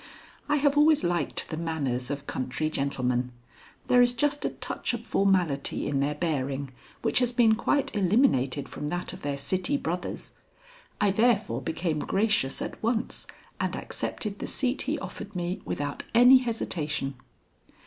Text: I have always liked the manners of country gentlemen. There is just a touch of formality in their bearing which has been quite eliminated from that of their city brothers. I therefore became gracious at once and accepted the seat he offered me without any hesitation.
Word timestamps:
I 0.49 0.55
have 0.55 0.75
always 0.77 1.03
liked 1.03 1.49
the 1.51 1.57
manners 1.57 2.09
of 2.09 2.25
country 2.25 2.71
gentlemen. 2.71 3.31
There 3.87 4.01
is 4.01 4.13
just 4.13 4.43
a 4.43 4.49
touch 4.49 4.95
of 4.95 5.05
formality 5.05 5.85
in 5.85 5.99
their 5.99 6.15
bearing 6.15 6.71
which 7.03 7.19
has 7.19 7.31
been 7.31 7.53
quite 7.53 7.95
eliminated 7.95 8.67
from 8.67 8.87
that 8.87 9.13
of 9.13 9.21
their 9.21 9.37
city 9.37 9.77
brothers. 9.77 10.33
I 10.99 11.11
therefore 11.11 11.61
became 11.61 11.99
gracious 11.99 12.63
at 12.63 12.81
once 12.81 13.27
and 13.59 13.75
accepted 13.75 14.39
the 14.39 14.47
seat 14.47 14.81
he 14.81 14.97
offered 14.97 15.35
me 15.35 15.61
without 15.65 16.01
any 16.15 16.39
hesitation. 16.39 17.13